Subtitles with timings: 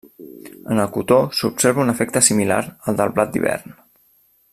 [0.75, 3.77] En el cotó s'observa un efecte similar al del blat d'hivern.